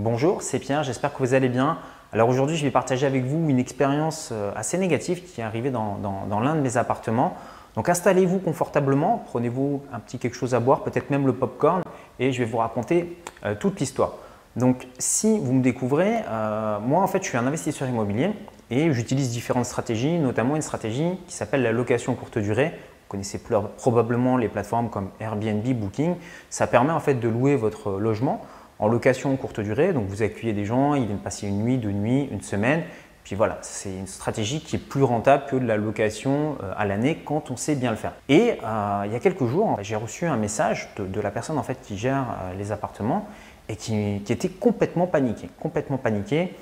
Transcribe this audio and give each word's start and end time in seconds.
Bonjour, 0.00 0.42
c'est 0.42 0.60
Pierre, 0.60 0.84
j'espère 0.84 1.12
que 1.12 1.18
vous 1.18 1.34
allez 1.34 1.48
bien. 1.48 1.76
Alors 2.12 2.28
aujourd'hui, 2.28 2.56
je 2.56 2.64
vais 2.64 2.70
partager 2.70 3.04
avec 3.04 3.24
vous 3.24 3.48
une 3.48 3.58
expérience 3.58 4.28
euh, 4.30 4.52
assez 4.54 4.78
négative 4.78 5.24
qui 5.24 5.40
est 5.40 5.44
arrivée 5.44 5.72
dans, 5.72 5.98
l'un 6.40 6.54
de 6.54 6.60
mes 6.60 6.76
appartements. 6.76 7.36
Donc 7.74 7.88
installez-vous 7.88 8.38
confortablement, 8.38 9.24
prenez-vous 9.26 9.82
un 9.92 9.98
petit 9.98 10.20
quelque 10.20 10.36
chose 10.36 10.54
à 10.54 10.60
boire, 10.60 10.84
peut-être 10.84 11.10
même 11.10 11.26
le 11.26 11.32
popcorn, 11.32 11.82
et 12.20 12.30
je 12.30 12.38
vais 12.38 12.44
vous 12.44 12.58
raconter 12.58 13.18
euh, 13.44 13.56
toute 13.58 13.80
l'histoire. 13.80 14.12
Donc 14.54 14.86
si 15.00 15.36
vous 15.36 15.52
me 15.52 15.62
découvrez, 15.62 16.18
euh, 16.28 16.78
moi 16.78 17.02
en 17.02 17.08
fait 17.08 17.24
je 17.24 17.30
suis 17.30 17.36
un 17.36 17.48
investisseur 17.48 17.88
immobilier 17.88 18.30
et 18.70 18.92
j'utilise 18.92 19.30
différentes 19.30 19.66
stratégies, 19.66 20.16
notamment 20.18 20.54
une 20.54 20.62
stratégie 20.62 21.18
qui 21.26 21.34
s'appelle 21.34 21.62
la 21.62 21.72
location 21.72 22.14
courte 22.14 22.38
durée. 22.38 22.68
Vous 22.68 23.08
connaissez 23.08 23.40
probablement 23.76 24.36
les 24.36 24.48
plateformes 24.48 24.90
comme 24.90 25.10
Airbnb, 25.18 25.66
Booking. 25.74 26.14
Ça 26.50 26.68
permet 26.68 26.92
en 26.92 27.00
fait 27.00 27.14
de 27.14 27.28
louer 27.28 27.56
votre 27.56 27.98
logement 27.98 28.46
en 28.78 28.88
location 28.88 29.36
courte 29.36 29.60
durée. 29.60 29.92
Donc 29.92 30.06
vous 30.06 30.22
accueillez 30.22 30.52
des 30.52 30.64
gens, 30.64 30.94
ils 30.94 31.06
viennent 31.06 31.18
passer 31.18 31.46
une 31.46 31.62
nuit, 31.62 31.78
deux 31.78 31.90
nuits, 31.90 32.28
une 32.30 32.42
semaine. 32.42 32.82
Puis 33.28 33.36
voilà, 33.36 33.58
c'est 33.60 33.92
une 33.92 34.06
stratégie 34.06 34.60
qui 34.60 34.76
est 34.76 34.78
plus 34.78 35.02
rentable 35.02 35.44
que 35.50 35.56
de 35.56 35.66
la 35.66 35.76
location 35.76 36.56
euh, 36.62 36.72
à 36.78 36.86
l'année 36.86 37.18
quand 37.26 37.50
on 37.50 37.56
sait 37.56 37.74
bien 37.74 37.90
le 37.90 37.98
faire. 37.98 38.14
Et 38.30 38.54
euh, 38.64 39.02
il 39.04 39.12
y 39.12 39.14
a 39.14 39.20
quelques 39.20 39.44
jours, 39.44 39.76
j'ai 39.82 39.96
reçu 39.96 40.24
un 40.24 40.38
message 40.38 40.88
de, 40.96 41.20
la 41.20 41.30
personne 41.30 41.58
en 41.58 41.62
fait 41.62 41.78
qui 41.82 41.98
gère 41.98 42.24
euh, 42.24 42.54
les 42.56 42.72
appartements 42.72 43.28
et 43.68 43.76
qui, 43.76 44.22
était 44.30 44.48
complètement 44.48 45.06
paniqué, 45.06 45.50
complètement 45.60 45.98
paniqué. 45.98 46.54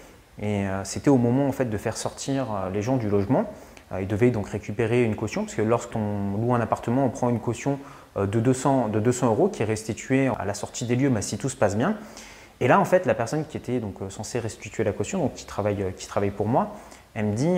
Et 0.43 0.65
c'était 0.83 1.09
au 1.09 1.17
moment 1.17 1.47
en 1.47 1.53
fait 1.53 1.65
de 1.67 1.79
faire 1.79 1.97
sortir 1.97 2.47
les 2.75 2.83
gens 2.83 2.97
du 2.97 3.09
logement. 3.09 3.49
Ils 4.01 4.07
devaient 4.07 4.31
donc 4.31 4.49
récupérer 4.49 5.05
une 5.05 5.15
caution 5.15 5.43
parce 5.43 5.55
que 5.55 5.63
lorsqu'on 5.63 6.37
loue 6.37 6.55
un 6.55 6.61
appartement, 6.61 7.05
on 7.05 7.11
prend 7.11 7.29
une 7.29 7.41
caution 7.41 7.79
euh, 8.17 8.27
de 8.27 8.41
200, 8.41 8.89
de 8.89 9.01
200 9.01 9.29
euros 9.29 9.49
qui 9.49 9.63
est 9.63 9.67
restitué 9.67 10.31
à 10.39 10.45
la 10.45 10.55
sortie 10.55 10.87
des 10.87 10.97
lieux 10.97 11.11
mais 11.11 11.23
si 11.23 11.39
tout 11.39 11.49
se 11.49 11.57
passe 11.57 11.77
bien. 11.77 11.97
Et 12.61 12.69
là, 12.69 12.81
en 12.81 12.85
fait, 12.85 13.05
la 13.05 13.15
personne 13.15 13.45
qui 13.45 13.57
était 13.57 13.81
donc 13.81 14.01
euh, 14.01 14.11
censée 14.11 14.39
restituer 14.39 14.83
la 14.85 14.93
caution, 14.93 15.19
donc 15.19 15.35
qui 15.35 15.45
travaille, 15.45 15.83
euh, 15.83 15.91
qui 15.91 16.07
travaille 16.07 16.31
pour 16.31 16.47
moi, 16.47 16.75
elle 17.15 17.27
me 17.27 17.35
dit 17.35 17.57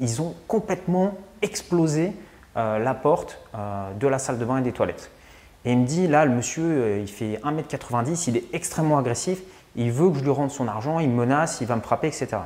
ils 0.00 0.20
ont 0.20 0.34
complètement 0.46 1.14
explosé 1.40 2.12
la 2.54 2.92
porte 2.92 3.40
de 3.98 4.06
la 4.06 4.18
salle 4.18 4.38
de 4.38 4.44
bain 4.44 4.58
et 4.58 4.60
des 4.60 4.72
toilettes. 4.72 5.10
Et 5.64 5.72
il 5.72 5.78
me 5.78 5.86
dit 5.86 6.06
là, 6.06 6.26
le 6.26 6.32
monsieur, 6.32 6.98
il 6.98 7.08
fait 7.08 7.40
1m90, 7.42 8.28
il 8.28 8.36
est 8.36 8.44
extrêmement 8.52 8.98
agressif, 8.98 9.40
il 9.76 9.90
veut 9.90 10.10
que 10.10 10.18
je 10.18 10.24
lui 10.24 10.30
rende 10.30 10.50
son 10.50 10.68
argent, 10.68 10.98
il 10.98 11.08
me 11.08 11.24
menace, 11.24 11.62
il 11.62 11.66
va 11.66 11.76
me 11.76 11.80
frapper, 11.80 12.08
etc. 12.08 12.36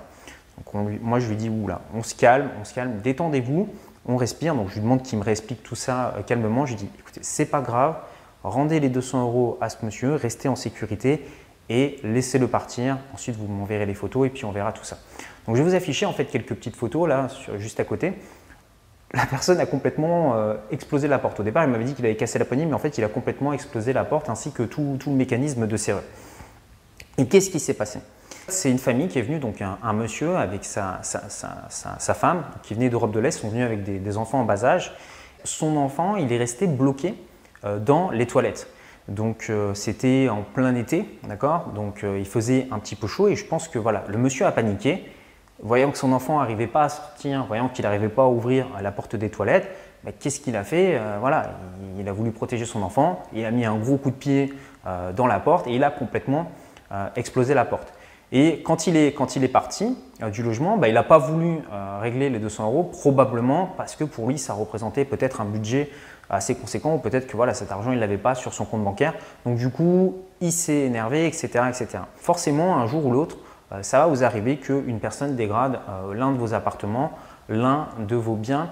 Donc 0.67 1.01
moi, 1.03 1.21
je 1.21 1.29
lui 1.29 1.37
dis 1.37 1.49
oula, 1.49 1.81
on 1.95 2.03
se 2.03 2.15
calme, 2.15 2.51
on 2.61 2.65
se 2.65 2.75
calme, 2.75 3.01
détendez-vous, 3.03 3.69
on 4.07 4.17
respire. 4.17 4.55
Donc 4.55 4.69
je 4.69 4.75
lui 4.75 4.81
demande 4.83 5.03
qu'il 5.03 5.19
me 5.19 5.25
réexplique 5.25 5.63
tout 5.63 5.75
ça 5.75 6.15
euh, 6.17 6.23
calmement. 6.23 6.67
Je 6.67 6.73
lui 6.73 6.79
dis 6.81 6.91
écoutez, 6.99 7.21
c'est 7.23 7.47
pas 7.47 7.61
grave, 7.61 7.97
rendez 8.43 8.81
les 8.81 8.89
200 8.89 9.23
euros 9.23 9.59
à 9.61 9.69
ce 9.69 9.85
monsieur, 9.85 10.15
restez 10.15 10.49
en 10.49 10.57
sécurité 10.57 11.25
et 11.69 11.99
laissez-le 12.03 12.49
partir. 12.49 12.99
Ensuite, 13.15 13.37
vous 13.37 13.47
m'enverrez 13.47 13.87
les 13.87 13.95
photos 13.95 14.27
et 14.27 14.31
puis 14.31 14.45
on 14.45 14.53
verra 14.53 14.73
tout 14.73 14.85
ça. 14.85 14.99
Donc 15.47 15.57
je 15.57 15.63
vais 15.63 15.69
vous 15.69 15.75
afficher 15.75 16.07
en 16.07 16.13
fait 16.13 16.27
quelques 16.27 16.55
petites 16.55 16.77
photos 16.77 17.09
là, 17.09 17.29
juste 17.57 17.81
à 17.81 17.85
côté. 17.85 18.15
La 19.13 19.27
personne 19.27 19.59
a 19.59 19.67
complètement 19.67 20.37
euh, 20.37 20.55
explosé 20.71 21.09
la 21.09 21.19
porte. 21.19 21.41
Au 21.41 21.43
départ, 21.43 21.65
il 21.65 21.71
m'avait 21.71 21.85
dit 21.85 21.95
qu'il 21.95 22.05
avait 22.05 22.17
cassé 22.17 22.39
la 22.39 22.45
poignée, 22.45 22.65
mais 22.65 22.75
en 22.75 22.79
fait, 22.79 22.97
il 22.97 23.03
a 23.03 23.09
complètement 23.09 23.53
explosé 23.53 23.93
la 23.93 24.05
porte 24.05 24.31
ainsi 24.31 24.53
que 24.53 24.63
tout, 24.63 24.99
tout 25.01 25.11
le 25.11 25.17
mécanisme 25.17 25.67
de 25.67 25.77
serrure. 25.77 26.05
Et 27.19 27.27
qu'est-ce 27.27 27.51
qui 27.51 27.59
s'est 27.59 27.75
passé? 27.75 27.99
C'est 28.49 28.71
une 28.71 28.79
famille 28.79 29.09
qui 29.09 29.19
est 29.19 29.23
venue, 29.23 29.39
donc 29.39 29.63
un, 29.63 29.93
monsieur 29.93 30.37
avec 30.37 30.65
sa, 30.65 31.01
femme, 32.15 32.45
qui 32.63 32.75
venait 32.75 32.89
d'Europe 32.89 33.13
de 33.13 33.21
l'Est, 33.21 33.33
sont 33.33 33.49
venus 33.49 33.65
avec 33.65 33.83
des, 33.83 34.17
enfants 34.17 34.41
en 34.41 34.45
bas 34.45 34.65
âge. 34.65 34.93
Son 35.45 35.77
enfant, 35.77 36.17
il 36.17 36.33
est 36.33 36.39
resté 36.39 36.67
bloqué 36.67 37.15
euh, 37.65 37.79
dans 37.79 38.11
les 38.11 38.27
toilettes. 38.27 38.69
Donc 39.09 39.47
euh, 39.49 39.75
c'était 39.75 40.29
en 40.29 40.43
plein 40.43 40.75
été, 40.75 41.19
d'accord? 41.27 41.71
Donc 41.75 42.05
euh, 42.05 42.19
il 42.19 42.27
faisait 42.27 42.69
un 42.71 42.79
petit 42.79 42.95
peu 42.95 43.07
chaud 43.07 43.29
et 43.29 43.37
je 43.37 43.45
pense 43.45 43.67
que 43.67 43.79
voilà, 43.79 44.05
le 44.09 44.19
monsieur 44.19 44.47
a 44.47 44.53
paniqué, 44.53 45.05
voyant 45.63 45.91
que 45.91 45.99
son 45.99 46.13
enfant 46.13 46.39
n'arrivait 46.39 46.67
pas 46.67 46.85
à 46.85 46.89
sortir, 46.91 47.45
voyant 47.47 47.69
qu'il 47.69 47.85
n'arrivait 47.85 48.09
pas 48.09 48.25
à 48.25 48.29
ouvrir 48.29 48.67
la 48.81 48.93
porte 48.93 49.17
des 49.17 49.31
toilettes. 49.31 49.69
Qu'est-ce 50.19 50.41
qu'il 50.41 50.57
a 50.57 50.65
fait? 50.65 50.99
Voilà, 51.21 51.51
il, 51.99 52.09
a 52.09 52.13
voulu 52.13 52.31
protéger 52.31 52.65
son 52.65 52.83
enfant, 52.83 53.23
il 53.35 53.45
a 53.45 53.51
mis 53.51 53.67
un 53.67 53.77
gros 53.77 53.99
coup 53.99 54.11
de 54.11 54.17
pied 54.17 54.55
dans 55.15 55.27
la 55.27 55.39
porte 55.41 55.67
et 55.67 55.75
il 55.75 55.85
a 55.85 55.91
complètement 55.91 56.51
explosé 57.17 57.53
la 57.53 57.67
porte. 57.67 57.93
Et 58.33 58.63
quand 58.63 58.87
il 58.87 58.97
est, 58.97 59.13
quand 59.13 59.37
il 59.37 59.45
est 59.45 59.49
parti 59.49 59.97
euh, 60.23 60.31
du 60.31 60.43
logement, 60.43 60.77
bah, 60.77 60.89
il 60.89 60.95
n'a 60.95 61.03
pas 61.03 61.19
voulu 61.19 61.59
euh, 61.73 61.99
régler 62.01 62.31
les 62.31 62.39
200 62.39 62.65
euros, 62.67 62.85
probablement 62.85 63.75
parce 63.77 63.97
que 63.97 64.05
pour 64.05 64.29
lui, 64.29 64.39
ça 64.39 64.55
représentait 64.55 65.05
peut-être 65.05 65.41
un 65.41 65.45
budget 65.45 65.91
assez 66.29 66.55
conséquent, 66.55 66.95
ou 66.95 66.99
peut-être 66.99 67.27
que 67.27 67.37
voilà, 67.37 67.55
cet 67.55 67.73
argent, 67.73 67.91
il 67.91 67.97
ne 67.97 68.01
l'avait 68.01 68.19
pas 68.19 68.37
sur 68.37 68.55
son 68.55 68.65
compte 68.65 68.85
bancaire. 68.85 69.15
Donc 69.45 69.57
du 69.57 69.69
coup, 69.71 70.19
il 70.41 70.53
s'est 70.53 70.83
énervé, 70.83 71.27
etc., 71.27 71.49
etc. 71.69 72.05
Forcément, 72.17 72.77
un 72.77 72.87
jour 72.87 73.05
ou 73.05 73.11
l'autre, 73.11 73.39
euh, 73.73 73.83
ça 73.83 73.99
va 73.99 74.07
vous 74.07 74.23
arriver 74.23 74.59
qu'une 74.59 75.01
personne 75.01 75.35
dégrade 75.35 75.81
l'un 76.13 76.31
de 76.31 76.39
vos 76.39 76.55
appartements, 76.55 77.13
l'un 77.49 77.89
de 77.99 78.15
vos 78.15 78.37
biens 78.37 78.71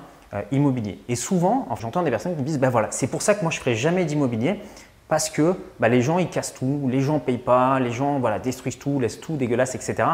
immobiliers. 0.52 1.00
Et 1.08 1.16
souvent, 1.16 1.66
j'entends 1.80 2.02
des 2.02 2.10
personnes 2.10 2.34
qui 2.34 2.42
me 2.42 2.47
disent, 2.47 2.60
ben 2.60 2.68
voilà, 2.68 2.88
c'est 2.91 3.06
pour 3.06 3.22
ça 3.22 3.34
que 3.34 3.41
moi 3.41 3.50
je 3.50 3.56
ne 3.56 3.60
ferai 3.62 3.74
jamais 3.74 4.04
d'immobilier, 4.04 4.60
parce 5.08 5.30
que 5.30 5.54
bah, 5.80 5.88
les 5.88 6.02
gens 6.02 6.19
ils 6.19 6.28
cassent 6.28 6.54
tout, 6.54 6.88
les 6.91 7.00
gens 7.00 7.19
payent 7.19 7.38
pas, 7.38 7.80
les 7.80 7.91
gens 7.91 8.20
voilà, 8.20 8.38
détruisent 8.38 8.78
tout, 8.78 9.00
laissent 9.00 9.20
tout 9.20 9.36
dégueulasse, 9.36 9.74
etc. 9.74 10.08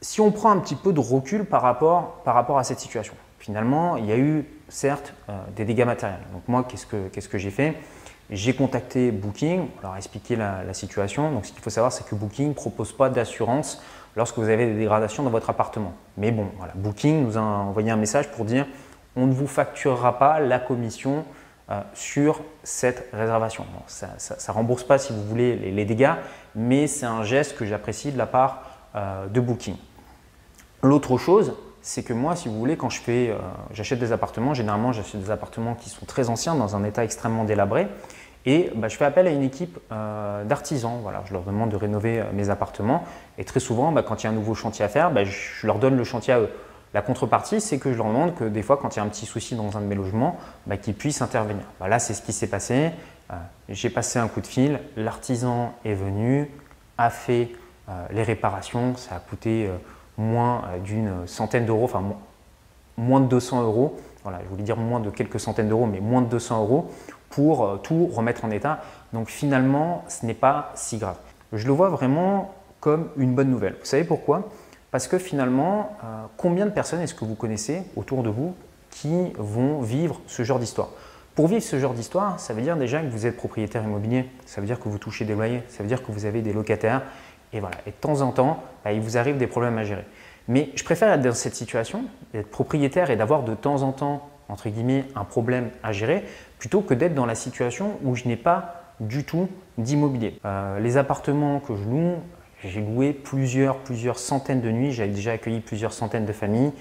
Si 0.00 0.20
on 0.20 0.30
prend 0.30 0.50
un 0.50 0.58
petit 0.58 0.74
peu 0.74 0.92
de 0.92 1.00
recul 1.00 1.44
par 1.44 1.62
rapport, 1.62 2.20
par 2.24 2.34
rapport 2.34 2.58
à 2.58 2.64
cette 2.64 2.80
situation, 2.80 3.14
finalement, 3.38 3.96
il 3.96 4.06
y 4.06 4.12
a 4.12 4.18
eu 4.18 4.44
certes 4.68 5.14
euh, 5.28 5.32
des 5.56 5.64
dégâts 5.64 5.84
matériels. 5.84 6.20
Donc 6.32 6.42
moi, 6.48 6.64
qu'est-ce 6.68 6.86
que, 6.86 7.08
qu'est-ce 7.08 7.28
que 7.28 7.38
j'ai 7.38 7.50
fait? 7.50 7.76
J'ai 8.30 8.54
contacté 8.54 9.10
Booking, 9.10 9.66
leur 9.82 9.96
expliqué 9.96 10.36
la, 10.36 10.62
la 10.64 10.74
situation. 10.74 11.32
Donc 11.32 11.46
ce 11.46 11.52
qu'il 11.52 11.62
faut 11.62 11.70
savoir, 11.70 11.92
c'est 11.92 12.06
que 12.06 12.14
Booking 12.14 12.48
ne 12.48 12.54
propose 12.54 12.92
pas 12.92 13.08
d'assurance 13.08 13.82
lorsque 14.16 14.38
vous 14.38 14.48
avez 14.48 14.66
des 14.66 14.76
dégradations 14.76 15.22
dans 15.22 15.30
votre 15.30 15.50
appartement. 15.50 15.92
Mais 16.16 16.30
bon, 16.30 16.46
voilà, 16.56 16.72
Booking 16.76 17.24
nous 17.24 17.36
a 17.36 17.40
envoyé 17.40 17.90
un 17.90 17.96
message 17.96 18.30
pour 18.30 18.44
dire 18.44 18.66
on 19.16 19.26
ne 19.26 19.32
vous 19.32 19.46
facturera 19.46 20.18
pas 20.18 20.40
la 20.40 20.58
commission 20.58 21.24
euh, 21.70 21.82
sur 21.94 22.40
cette 22.64 23.08
réservation. 23.12 23.64
ça 23.86 24.08
ne 24.48 24.52
rembourse 24.52 24.82
pas, 24.82 24.98
si 24.98 25.12
vous 25.12 25.22
voulez, 25.22 25.54
les, 25.54 25.84
dégâts, 25.84 26.14
mais 26.56 26.88
c'est 26.88 27.06
un 27.06 27.22
geste 27.22 27.56
que 27.56 27.64
j'apprécie 27.64 28.10
de 28.10 28.18
la 28.18 28.26
part 28.26 28.62
euh, 28.96 29.28
de 29.28 29.38
Booking. 29.38 29.76
L'autre 30.82 31.16
chose, 31.16 31.54
c'est 31.80 32.02
que 32.02 32.12
moi, 32.12 32.34
si 32.34 32.48
vous 32.48 32.58
voulez, 32.58 32.76
quand 32.76 32.90
je 32.90 33.00
euh, 33.08 33.38
j'achète 33.70 34.00
des 34.00 34.10
appartements, 34.10 34.52
généralement 34.52 34.90
j'achète 34.92 35.20
des 35.20 35.30
appartements 35.30 35.76
qui 35.76 35.90
sont 35.90 36.06
très 36.06 36.28
anciens, 36.28 36.56
dans 36.56 36.74
un 36.74 36.82
état 36.82 37.04
extrêmement 37.04 37.44
délabré, 37.44 37.86
et 38.46 38.72
bah, 38.74 38.88
je 38.88 38.96
fais 38.96 39.04
appel 39.04 39.28
à 39.28 39.30
une 39.30 39.44
équipe 39.44 39.78
d'artisans. 39.90 40.98
Voilà, 41.02 41.22
je 41.26 41.32
leur 41.34 41.42
demande 41.42 41.70
de 41.70 41.76
rénover 41.76 42.24
mes 42.32 42.50
appartements, 42.50 43.04
et 43.38 43.44
très 43.44 43.60
souvent, 43.60 43.92
bah, 43.92 44.02
quand 44.02 44.24
il 44.24 44.24
y 44.24 44.26
a 44.26 44.30
un 44.30 44.34
nouveau 44.34 44.56
chantier 44.56 44.84
à 44.84 44.88
faire, 44.88 45.12
bah, 45.12 45.22
je 45.22 45.66
leur 45.68 45.78
donne 45.78 45.96
le 45.96 46.04
chantier 46.04 46.34
à 46.34 46.40
eux. 46.40 46.50
La 46.92 47.02
contrepartie, 47.02 47.60
c'est 47.60 47.78
que 47.78 47.92
je 47.92 47.96
leur 47.96 48.06
demande 48.06 48.34
que 48.34 48.44
des 48.44 48.62
fois, 48.62 48.76
quand 48.76 48.96
il 48.96 48.98
y 48.98 49.02
a 49.02 49.04
un 49.04 49.08
petit 49.08 49.26
souci 49.26 49.54
dans 49.54 49.76
un 49.76 49.80
de 49.80 49.86
mes 49.86 49.94
logements, 49.94 50.36
bah, 50.66 50.76
qu'ils 50.76 50.94
puissent 50.94 51.22
intervenir. 51.22 51.64
Bah, 51.78 51.86
là, 51.86 51.98
c'est 52.00 52.14
ce 52.14 52.22
qui 52.22 52.32
s'est 52.32 52.48
passé. 52.48 52.90
Euh, 53.30 53.36
j'ai 53.68 53.90
passé 53.90 54.18
un 54.18 54.26
coup 54.26 54.40
de 54.40 54.46
fil, 54.46 54.80
l'artisan 54.96 55.72
est 55.84 55.94
venu, 55.94 56.50
a 56.98 57.10
fait 57.10 57.50
euh, 57.88 58.06
les 58.10 58.24
réparations. 58.24 58.96
Ça 58.96 59.14
a 59.14 59.18
coûté 59.20 59.66
euh, 59.66 59.76
moins 60.18 60.64
d'une 60.82 61.26
centaine 61.26 61.64
d'euros, 61.64 61.84
enfin 61.84 62.02
moins 62.96 63.20
de 63.20 63.26
200 63.26 63.62
euros. 63.62 63.96
Voilà, 64.24 64.40
je 64.44 64.48
voulais 64.48 64.64
dire 64.64 64.76
moins 64.76 65.00
de 65.00 65.10
quelques 65.10 65.38
centaines 65.38 65.68
d'euros, 65.68 65.86
mais 65.86 66.00
moins 66.00 66.22
de 66.22 66.28
200 66.28 66.62
euros 66.62 66.90
pour 67.30 67.80
tout 67.82 68.06
remettre 68.06 68.44
en 68.44 68.50
état. 68.50 68.80
Donc 69.12 69.28
finalement, 69.28 70.04
ce 70.08 70.26
n'est 70.26 70.34
pas 70.34 70.72
si 70.74 70.98
grave. 70.98 71.16
Je 71.52 71.66
le 71.66 71.72
vois 71.72 71.88
vraiment 71.88 72.52
comme 72.80 73.08
une 73.16 73.34
bonne 73.34 73.48
nouvelle. 73.48 73.76
Vous 73.80 73.86
savez 73.86 74.04
pourquoi? 74.04 74.48
Parce 74.90 75.08
que 75.08 75.18
finalement, 75.18 75.96
euh, 76.02 76.24
combien 76.36 76.66
de 76.66 76.70
personnes 76.70 77.00
est-ce 77.00 77.14
que 77.14 77.24
vous 77.24 77.34
connaissez 77.34 77.82
autour 77.96 78.22
de 78.22 78.30
vous 78.30 78.54
qui 78.90 79.32
vont 79.38 79.80
vivre 79.80 80.20
ce 80.26 80.42
genre 80.42 80.58
d'histoire? 80.58 80.88
Pour 81.34 81.46
vivre 81.46 81.62
ce 81.62 81.78
genre 81.78 81.94
d'histoire, 81.94 82.40
ça 82.40 82.52
veut 82.52 82.62
dire 82.62 82.76
déjà 82.76 83.00
que 83.00 83.06
vous 83.06 83.24
êtes 83.24 83.36
propriétaire 83.36 83.84
immobilier, 83.84 84.28
ça 84.46 84.60
veut 84.60 84.66
dire 84.66 84.80
que 84.80 84.88
vous 84.88 84.98
touchez 84.98 85.24
des 85.24 85.34
loyers, 85.34 85.62
ça 85.68 85.82
veut 85.82 85.88
dire 85.88 86.04
que 86.04 86.10
vous 86.10 86.24
avez 86.24 86.42
des 86.42 86.52
locataires, 86.52 87.02
et 87.52 87.60
voilà. 87.60 87.76
Et 87.86 87.90
de 87.90 87.96
temps 87.96 88.20
en 88.20 88.32
temps, 88.32 88.62
bah, 88.84 88.92
il 88.92 89.00
vous 89.00 89.16
arrive 89.16 89.36
des 89.38 89.46
problèmes 89.46 89.78
à 89.78 89.84
gérer. 89.84 90.04
Mais 90.48 90.70
je 90.74 90.84
préfère 90.84 91.12
être 91.12 91.22
dans 91.22 91.32
cette 91.32 91.54
situation, 91.54 92.04
d'être 92.32 92.50
propriétaire 92.50 93.10
et 93.10 93.16
d'avoir 93.16 93.42
de 93.42 93.54
temps 93.54 93.82
en 93.82 93.92
temps, 93.92 94.28
entre 94.48 94.68
guillemets, 94.68 95.04
un 95.14 95.24
problème 95.24 95.70
à 95.82 95.92
gérer, 95.92 96.24
plutôt 96.58 96.80
que 96.80 96.94
d'être 96.94 97.14
dans 97.14 97.26
la 97.26 97.36
situation 97.36 97.98
où 98.02 98.16
je 98.16 98.26
n'ai 98.26 98.36
pas 98.36 98.92
du 98.98 99.24
tout 99.24 99.48
d'immobilier. 99.78 100.38
Euh, 100.44 100.78
les 100.80 100.96
appartements 100.96 101.60
que 101.60 101.74
je 101.76 101.84
loue, 101.84 102.16
j'ai 102.64 102.80
loué 102.80 103.12
plusieurs, 103.12 103.78
plusieurs 103.78 104.18
centaines 104.18 104.60
de 104.60 104.70
nuits, 104.70 104.92
j'avais 104.92 105.12
déjà 105.12 105.32
accueilli 105.32 105.60
plusieurs 105.60 105.92
centaines 105.92 106.26
de 106.26 106.32
familles 106.32 106.72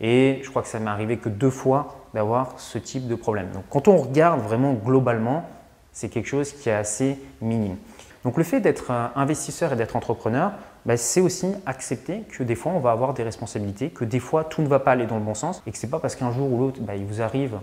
et 0.00 0.40
je 0.42 0.50
crois 0.50 0.62
que 0.62 0.68
ça 0.68 0.78
m'est 0.78 0.90
arrivé 0.90 1.16
que 1.16 1.28
deux 1.28 1.50
fois 1.50 2.08
d'avoir 2.14 2.58
ce 2.58 2.78
type 2.78 3.06
de 3.06 3.14
problème. 3.14 3.50
Donc 3.52 3.64
quand 3.70 3.88
on 3.88 3.96
regarde 3.96 4.40
vraiment 4.40 4.74
globalement, 4.74 5.48
c'est 5.92 6.08
quelque 6.08 6.28
chose 6.28 6.52
qui 6.52 6.68
est 6.68 6.74
assez 6.74 7.18
minime. 7.40 7.76
Donc 8.24 8.36
le 8.36 8.44
fait 8.44 8.60
d'être 8.60 8.92
investisseur 9.16 9.72
et 9.72 9.76
d'être 9.76 9.96
entrepreneur, 9.96 10.52
bah, 10.86 10.96
c'est 10.96 11.20
aussi 11.20 11.54
accepter 11.66 12.22
que 12.28 12.42
des 12.42 12.54
fois 12.54 12.72
on 12.72 12.80
va 12.80 12.90
avoir 12.90 13.14
des 13.14 13.22
responsabilités, 13.22 13.90
que 13.90 14.04
des 14.04 14.20
fois 14.20 14.44
tout 14.44 14.62
ne 14.62 14.68
va 14.68 14.80
pas 14.80 14.92
aller 14.92 15.06
dans 15.06 15.16
le 15.16 15.24
bon 15.24 15.34
sens 15.34 15.62
et 15.66 15.72
que 15.72 15.78
ce 15.78 15.86
n'est 15.86 15.90
pas 15.90 15.98
parce 15.98 16.16
qu'un 16.16 16.32
jour 16.32 16.52
ou 16.52 16.58
l'autre 16.58 16.80
bah, 16.80 16.96
il 16.96 17.04
vous 17.04 17.22
arrive 17.22 17.58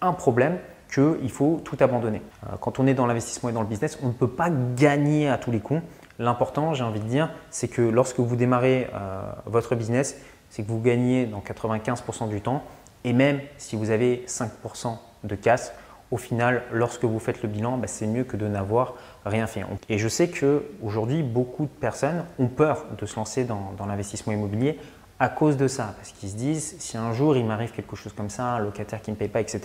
un 0.00 0.12
problème 0.12 0.58
qu'il 0.92 1.30
faut 1.30 1.60
tout 1.64 1.76
abandonner. 1.80 2.22
Euh, 2.44 2.56
quand 2.60 2.78
on 2.78 2.86
est 2.86 2.94
dans 2.94 3.06
l'investissement 3.06 3.48
et 3.48 3.52
dans 3.52 3.62
le 3.62 3.66
business, 3.66 3.98
on 4.02 4.08
ne 4.08 4.12
peut 4.12 4.28
pas 4.28 4.50
gagner 4.50 5.28
à 5.28 5.38
tous 5.38 5.50
les 5.50 5.60
coups. 5.60 5.82
L'important, 6.18 6.74
j'ai 6.74 6.84
envie 6.84 7.00
de 7.00 7.06
dire, 7.06 7.30
c'est 7.50 7.68
que 7.68 7.82
lorsque 7.82 8.20
vous 8.20 8.36
démarrez 8.36 8.88
euh, 8.94 9.20
votre 9.46 9.74
business, 9.74 10.16
c'est 10.50 10.62
que 10.62 10.68
vous 10.68 10.80
gagnez 10.80 11.26
dans 11.26 11.40
95% 11.40 12.28
du 12.28 12.40
temps. 12.40 12.62
Et 13.04 13.12
même 13.12 13.40
si 13.58 13.76
vous 13.76 13.90
avez 13.90 14.24
5% 14.26 14.96
de 15.24 15.34
casse, 15.34 15.72
au 16.10 16.16
final, 16.16 16.62
lorsque 16.72 17.04
vous 17.04 17.18
faites 17.18 17.42
le 17.42 17.48
bilan, 17.48 17.78
bah, 17.78 17.88
c'est 17.88 18.06
mieux 18.06 18.24
que 18.24 18.36
de 18.36 18.46
n'avoir 18.46 18.94
rien 19.24 19.46
fait. 19.46 19.64
Et 19.88 19.98
je 19.98 20.08
sais 20.08 20.28
qu'aujourd'hui, 20.28 21.22
beaucoup 21.22 21.64
de 21.64 21.70
personnes 21.70 22.24
ont 22.38 22.46
peur 22.46 22.86
de 22.96 23.06
se 23.06 23.16
lancer 23.16 23.44
dans, 23.44 23.74
l'investissement 23.86 24.32
immobilier 24.32 24.78
à 25.18 25.28
cause 25.28 25.56
de 25.56 25.66
ça, 25.66 25.94
parce 25.96 26.12
qu'ils 26.12 26.28
se 26.30 26.36
disent, 26.36 26.76
si 26.78 26.96
un 26.96 27.12
jour 27.12 27.36
il 27.36 27.44
m'arrive 27.44 27.72
quelque 27.72 27.96
chose 27.96 28.12
comme 28.12 28.28
ça, 28.28 28.44
un 28.44 28.58
locataire 28.58 29.00
qui 29.00 29.10
ne 29.10 29.14
me 29.14 29.18
paye 29.18 29.28
pas, 29.28 29.40
etc., 29.40 29.60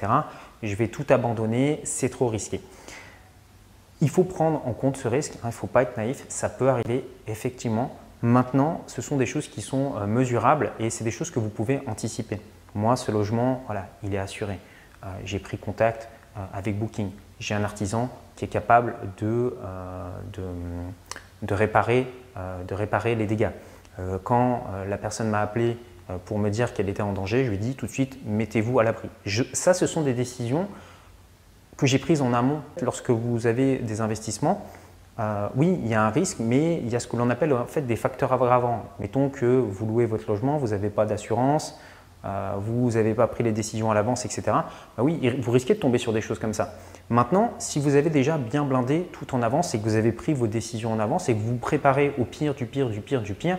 je 0.63 0.75
vais 0.75 0.87
tout 0.87 1.05
abandonner, 1.09 1.81
c'est 1.83 2.09
trop 2.09 2.27
risqué. 2.27 2.61
Il 3.99 4.09
faut 4.09 4.23
prendre 4.23 4.65
en 4.65 4.73
compte 4.73 4.97
ce 4.97 5.07
risque, 5.07 5.33
hein, 5.35 5.45
il 5.45 5.47
ne 5.47 5.51
faut 5.53 5.67
pas 5.67 5.83
être 5.83 5.97
naïf, 5.97 6.25
ça 6.29 6.49
peut 6.49 6.69
arriver 6.69 7.05
effectivement. 7.27 7.95
Maintenant, 8.23 8.83
ce 8.87 9.01
sont 9.01 9.17
des 9.17 9.25
choses 9.25 9.47
qui 9.47 9.61
sont 9.61 9.95
euh, 9.97 10.05
mesurables 10.05 10.71
et 10.79 10.89
c'est 10.89 11.03
des 11.03 11.11
choses 11.11 11.31
que 11.31 11.39
vous 11.39 11.49
pouvez 11.49 11.81
anticiper. 11.87 12.39
Moi, 12.75 12.95
ce 12.95 13.11
logement, 13.11 13.63
voilà, 13.65 13.87
il 14.03 14.13
est 14.13 14.19
assuré. 14.19 14.59
Euh, 15.03 15.07
j'ai 15.25 15.39
pris 15.39 15.57
contact 15.57 16.07
euh, 16.37 16.41
avec 16.53 16.77
Booking. 16.77 17.11
J'ai 17.39 17.55
un 17.55 17.63
artisan 17.63 18.09
qui 18.35 18.45
est 18.45 18.47
capable 18.47 18.95
de, 19.17 19.55
réparer 21.49 22.05
les 22.35 23.25
dégâts. 23.25 23.49
Quand 24.23 24.63
la 24.87 24.97
personne 24.97 25.29
m'a 25.29 25.41
appelé 25.41 25.77
pour 26.25 26.39
me 26.39 26.49
dire 26.49 26.73
qu'elle 26.73 26.89
était 26.89 27.01
en 27.01 27.13
danger, 27.13 27.45
je 27.45 27.49
lui 27.49 27.57
ai 27.57 27.59
dit 27.59 27.75
tout 27.75 27.85
de 27.85 27.91
suite, 27.91 28.17
mettez-vous 28.25 28.79
à 28.79 28.83
l'abri. 28.83 29.09
Ça, 29.53 29.73
ce 29.73 29.85
sont 29.85 30.01
des 30.01 30.13
décisions 30.13 30.67
que 31.77 31.85
j'ai 31.87 31.99
prises 31.99 32.21
en 32.21 32.33
amont. 32.33 32.61
Lorsque 32.81 33.09
vous 33.09 33.47
avez 33.47 33.77
des 33.77 34.01
investissements, 34.01 34.65
oui, 35.55 35.77
il 35.83 35.87
y 35.87 35.93
a 35.93 36.03
un 36.03 36.09
risque, 36.09 36.37
mais 36.39 36.77
il 36.77 36.89
y 36.89 36.95
a 36.95 36.99
ce 36.99 37.07
que 37.07 37.15
l'on 37.15 37.29
appelle 37.29 37.53
en 37.53 37.65
fait 37.65 37.81
des 37.81 37.95
facteurs 37.95 38.33
aggravants. 38.33 38.85
Mettons 38.99 39.29
que 39.29 39.45
vous 39.45 39.85
louez 39.85 40.05
votre 40.05 40.29
logement, 40.29 40.57
vous 40.57 40.69
n'avez 40.69 40.89
pas 40.89 41.05
d'assurance, 41.05 41.79
euh, 42.23 42.53
vous 42.59 42.91
n'avez 42.91 43.13
pas 43.13 43.27
pris 43.27 43.43
les 43.43 43.51
décisions 43.51 43.89
à 43.89 43.93
l'avance, 43.93 44.25
etc. 44.25 44.43
Bah 44.45 45.03
oui, 45.03 45.35
vous 45.39 45.51
risquez 45.51 45.73
de 45.73 45.79
tomber 45.79 45.97
sur 45.97 46.13
des 46.13 46.21
choses 46.21 46.39
comme 46.39 46.53
ça. 46.53 46.75
Maintenant, 47.09 47.51
si 47.57 47.79
vous 47.79 47.95
avez 47.95 48.09
déjà 48.09 48.37
bien 48.37 48.63
blindé 48.63 49.09
tout 49.11 49.33
en 49.35 49.41
avance 49.41 49.73
et 49.73 49.79
que 49.79 49.83
vous 49.83 49.95
avez 49.95 50.11
pris 50.11 50.33
vos 50.33 50.47
décisions 50.47 50.93
en 50.93 50.99
avance 50.99 51.29
et 51.29 51.33
que 51.33 51.39
vous 51.39 51.51
vous 51.51 51.57
préparez 51.57 52.13
au 52.19 52.25
pire, 52.25 52.53
du 52.53 52.65
pire, 52.65 52.89
du 52.89 53.01
pire, 53.01 53.21
du 53.21 53.33
pire, 53.33 53.57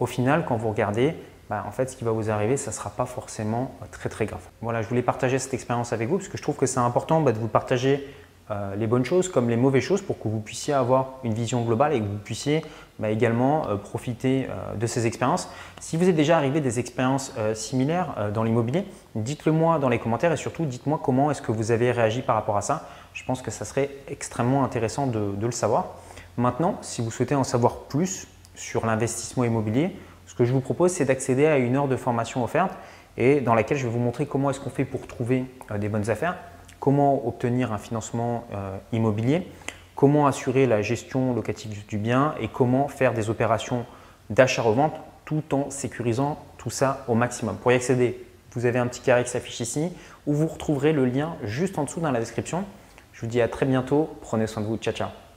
au 0.00 0.06
final, 0.06 0.44
quand 0.46 0.56
vous 0.56 0.68
regardez, 0.68 1.14
bah, 1.50 1.64
en 1.66 1.70
fait, 1.70 1.90
ce 1.90 1.96
qui 1.96 2.04
va 2.04 2.10
vous 2.10 2.30
arriver, 2.30 2.56
ça 2.56 2.70
ne 2.70 2.74
sera 2.74 2.90
pas 2.90 3.06
forcément 3.06 3.74
très 3.90 4.08
très 4.08 4.26
grave. 4.26 4.42
Voilà, 4.60 4.82
je 4.82 4.88
voulais 4.88 5.02
partager 5.02 5.38
cette 5.38 5.54
expérience 5.54 5.92
avec 5.92 6.08
vous 6.08 6.18
parce 6.18 6.28
que 6.28 6.36
je 6.36 6.42
trouve 6.42 6.56
que 6.56 6.66
c'est 6.66 6.80
important 6.80 7.20
bah, 7.20 7.32
de 7.32 7.38
vous 7.38 7.48
partager 7.48 8.06
euh, 8.50 8.76
les 8.76 8.86
bonnes 8.86 9.04
choses 9.04 9.28
comme 9.28 9.50
les 9.50 9.56
mauvaises 9.56 9.82
choses 9.82 10.00
pour 10.00 10.18
que 10.18 10.26
vous 10.26 10.40
puissiez 10.40 10.72
avoir 10.72 11.18
une 11.22 11.34
vision 11.34 11.62
globale 11.62 11.92
et 11.92 12.00
que 12.00 12.06
vous 12.06 12.18
puissiez 12.18 12.64
bah, 12.98 13.10
également 13.10 13.68
euh, 13.68 13.76
profiter 13.76 14.46
euh, 14.48 14.74
de 14.74 14.86
ces 14.86 15.06
expériences. 15.06 15.50
Si 15.80 15.96
vous 15.96 16.08
êtes 16.08 16.16
déjà 16.16 16.36
arrivé 16.36 16.60
des 16.60 16.78
expériences 16.78 17.32
similaires 17.54 18.30
dans 18.32 18.42
l'immobilier, 18.42 18.84
dites-le 19.14 19.52
moi 19.52 19.78
dans 19.78 19.88
les 19.88 19.98
commentaires 19.98 20.32
et 20.32 20.36
surtout 20.36 20.64
dites-moi 20.64 21.00
comment 21.02 21.30
est-ce 21.30 21.42
que 21.42 21.52
vous 21.52 21.70
avez 21.70 21.92
réagi 21.92 22.22
par 22.22 22.36
rapport 22.36 22.56
à 22.56 22.62
ça. 22.62 22.88
Je 23.14 23.24
pense 23.24 23.42
que 23.42 23.50
ça 23.50 23.64
serait 23.64 23.90
extrêmement 24.08 24.64
intéressant 24.64 25.06
de 25.06 25.44
le 25.44 25.52
savoir. 25.52 25.94
Maintenant, 26.36 26.78
si 26.82 27.02
vous 27.02 27.10
souhaitez 27.10 27.34
en 27.34 27.44
savoir 27.44 27.76
plus 27.76 28.26
sur 28.58 28.84
l'investissement 28.84 29.44
immobilier, 29.44 29.96
ce 30.26 30.34
que 30.34 30.44
je 30.44 30.52
vous 30.52 30.60
propose, 30.60 30.92
c'est 30.92 31.06
d'accéder 31.06 31.46
à 31.46 31.56
une 31.56 31.76
heure 31.76 31.88
de 31.88 31.96
formation 31.96 32.44
offerte 32.44 32.72
et 33.16 33.40
dans 33.40 33.54
laquelle 33.54 33.78
je 33.78 33.86
vais 33.86 33.92
vous 33.92 33.98
montrer 33.98 34.26
comment 34.26 34.50
est-ce 34.50 34.60
qu'on 34.60 34.70
fait 34.70 34.84
pour 34.84 35.06
trouver 35.06 35.44
des 35.78 35.88
bonnes 35.88 36.10
affaires 36.10 36.36
comment 36.80 37.26
obtenir 37.26 37.72
un 37.72 37.78
financement 37.78 38.44
euh, 38.52 38.76
immobilier, 38.92 39.46
comment 39.94 40.26
assurer 40.26 40.66
la 40.66 40.82
gestion 40.82 41.34
locative 41.34 41.86
du 41.86 41.98
bien 41.98 42.34
et 42.40 42.48
comment 42.48 42.88
faire 42.88 43.14
des 43.14 43.30
opérations 43.30 43.84
d'achat-revente 44.30 44.94
tout 45.24 45.42
en 45.52 45.70
sécurisant 45.70 46.38
tout 46.56 46.70
ça 46.70 47.04
au 47.08 47.14
maximum. 47.14 47.56
Pour 47.56 47.72
y 47.72 47.74
accéder, 47.74 48.24
vous 48.52 48.66
avez 48.66 48.78
un 48.78 48.86
petit 48.86 49.00
carré 49.00 49.24
qui 49.24 49.30
s'affiche 49.30 49.60
ici 49.60 49.92
où 50.26 50.34
vous 50.34 50.46
retrouverez 50.46 50.92
le 50.92 51.04
lien 51.04 51.36
juste 51.42 51.78
en 51.78 51.84
dessous 51.84 52.00
dans 52.00 52.10
la 52.10 52.20
description. 52.20 52.64
Je 53.12 53.22
vous 53.22 53.26
dis 53.26 53.40
à 53.40 53.48
très 53.48 53.66
bientôt. 53.66 54.08
Prenez 54.22 54.46
soin 54.46 54.62
de 54.62 54.68
vous. 54.68 54.76
Ciao, 54.76 54.94
ciao. 54.94 55.27